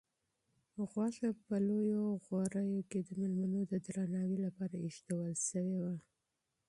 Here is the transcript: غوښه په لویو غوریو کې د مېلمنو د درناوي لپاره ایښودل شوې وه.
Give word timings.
غوښه 0.93 1.29
په 1.45 1.55
لویو 1.67 2.03
غوریو 2.25 2.79
کې 2.89 2.99
د 3.07 3.09
مېلمنو 3.19 3.61
د 3.71 3.73
درناوي 3.85 4.37
لپاره 4.45 4.75
ایښودل 4.85 5.33
شوې 5.47 5.77
وه. 5.83 5.95